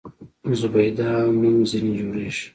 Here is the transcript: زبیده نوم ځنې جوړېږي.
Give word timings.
زبیده 0.59 1.07
نوم 1.39 1.57
ځنې 1.69 1.91
جوړېږي. 1.99 2.45